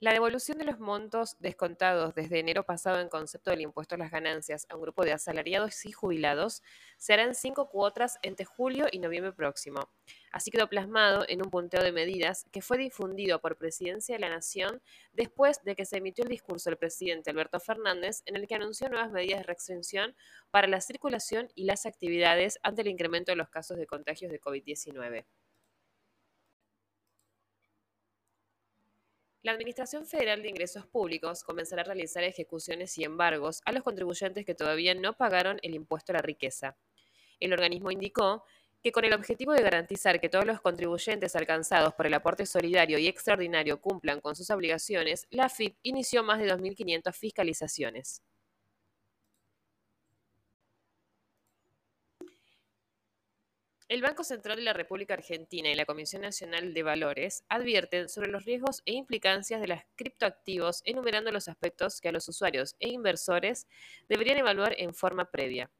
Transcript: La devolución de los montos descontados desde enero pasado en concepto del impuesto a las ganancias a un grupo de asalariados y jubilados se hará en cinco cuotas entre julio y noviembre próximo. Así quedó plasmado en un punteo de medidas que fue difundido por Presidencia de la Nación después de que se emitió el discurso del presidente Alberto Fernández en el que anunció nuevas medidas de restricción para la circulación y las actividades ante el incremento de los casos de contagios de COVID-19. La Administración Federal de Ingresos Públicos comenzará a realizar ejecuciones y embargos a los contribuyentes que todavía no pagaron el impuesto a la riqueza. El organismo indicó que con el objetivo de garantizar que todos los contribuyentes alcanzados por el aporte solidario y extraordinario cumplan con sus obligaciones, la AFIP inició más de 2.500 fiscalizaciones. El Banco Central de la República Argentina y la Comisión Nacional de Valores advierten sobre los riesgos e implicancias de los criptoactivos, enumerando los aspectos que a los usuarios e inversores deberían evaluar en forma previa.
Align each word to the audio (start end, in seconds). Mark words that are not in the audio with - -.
La 0.00 0.12
devolución 0.12 0.58
de 0.58 0.64
los 0.64 0.78
montos 0.78 1.34
descontados 1.40 2.14
desde 2.14 2.38
enero 2.38 2.62
pasado 2.62 3.00
en 3.00 3.08
concepto 3.08 3.50
del 3.50 3.62
impuesto 3.62 3.96
a 3.96 3.98
las 3.98 4.12
ganancias 4.12 4.64
a 4.68 4.76
un 4.76 4.82
grupo 4.82 5.04
de 5.04 5.10
asalariados 5.10 5.84
y 5.86 5.90
jubilados 5.90 6.62
se 6.98 7.14
hará 7.14 7.24
en 7.24 7.34
cinco 7.34 7.68
cuotas 7.68 8.16
entre 8.22 8.44
julio 8.44 8.86
y 8.92 9.00
noviembre 9.00 9.32
próximo. 9.32 9.90
Así 10.30 10.52
quedó 10.52 10.68
plasmado 10.68 11.24
en 11.26 11.42
un 11.42 11.50
punteo 11.50 11.82
de 11.82 11.90
medidas 11.90 12.46
que 12.52 12.62
fue 12.62 12.78
difundido 12.78 13.40
por 13.40 13.56
Presidencia 13.56 14.14
de 14.14 14.20
la 14.20 14.28
Nación 14.28 14.80
después 15.14 15.64
de 15.64 15.74
que 15.74 15.84
se 15.84 15.96
emitió 15.96 16.22
el 16.22 16.30
discurso 16.30 16.70
del 16.70 16.78
presidente 16.78 17.30
Alberto 17.30 17.58
Fernández 17.58 18.22
en 18.26 18.36
el 18.36 18.46
que 18.46 18.54
anunció 18.54 18.88
nuevas 18.88 19.10
medidas 19.10 19.40
de 19.40 19.46
restricción 19.46 20.14
para 20.52 20.68
la 20.68 20.80
circulación 20.80 21.48
y 21.56 21.64
las 21.64 21.86
actividades 21.86 22.60
ante 22.62 22.82
el 22.82 22.88
incremento 22.88 23.32
de 23.32 23.36
los 23.36 23.48
casos 23.48 23.76
de 23.76 23.88
contagios 23.88 24.30
de 24.30 24.40
COVID-19. 24.40 25.24
La 29.48 29.54
Administración 29.54 30.04
Federal 30.04 30.42
de 30.42 30.50
Ingresos 30.50 30.86
Públicos 30.86 31.42
comenzará 31.42 31.80
a 31.80 31.86
realizar 31.86 32.22
ejecuciones 32.22 32.98
y 32.98 33.04
embargos 33.04 33.62
a 33.64 33.72
los 33.72 33.82
contribuyentes 33.82 34.44
que 34.44 34.54
todavía 34.54 34.94
no 34.94 35.16
pagaron 35.16 35.58
el 35.62 35.72
impuesto 35.72 36.12
a 36.12 36.16
la 36.16 36.20
riqueza. 36.20 36.76
El 37.40 37.54
organismo 37.54 37.90
indicó 37.90 38.44
que 38.82 38.92
con 38.92 39.06
el 39.06 39.14
objetivo 39.14 39.54
de 39.54 39.62
garantizar 39.62 40.20
que 40.20 40.28
todos 40.28 40.44
los 40.44 40.60
contribuyentes 40.60 41.34
alcanzados 41.34 41.94
por 41.94 42.06
el 42.06 42.12
aporte 42.12 42.44
solidario 42.44 42.98
y 42.98 43.06
extraordinario 43.06 43.80
cumplan 43.80 44.20
con 44.20 44.36
sus 44.36 44.50
obligaciones, 44.50 45.26
la 45.30 45.46
AFIP 45.46 45.78
inició 45.82 46.22
más 46.22 46.40
de 46.40 46.52
2.500 46.52 47.14
fiscalizaciones. 47.14 48.22
El 53.88 54.02
Banco 54.02 54.22
Central 54.22 54.58
de 54.58 54.64
la 54.64 54.74
República 54.74 55.14
Argentina 55.14 55.70
y 55.70 55.74
la 55.74 55.86
Comisión 55.86 56.20
Nacional 56.20 56.74
de 56.74 56.82
Valores 56.82 57.46
advierten 57.48 58.10
sobre 58.10 58.30
los 58.30 58.44
riesgos 58.44 58.82
e 58.84 58.92
implicancias 58.92 59.62
de 59.62 59.68
los 59.68 59.78
criptoactivos, 59.96 60.82
enumerando 60.84 61.32
los 61.32 61.48
aspectos 61.48 62.02
que 62.02 62.10
a 62.10 62.12
los 62.12 62.28
usuarios 62.28 62.76
e 62.80 62.90
inversores 62.90 63.66
deberían 64.06 64.36
evaluar 64.36 64.74
en 64.76 64.92
forma 64.92 65.30
previa. 65.30 65.70